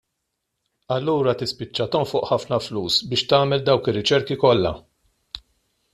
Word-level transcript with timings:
Allura 0.95 1.35
tispiċċa 1.41 1.87
tonfoq 1.97 2.27
ħafna 2.31 2.59
flus 2.69 2.97
biex 3.13 3.27
tagħmel 3.35 3.63
dawk 3.69 3.93
ir-riċerki 3.93 4.39
kollha. 4.45 4.77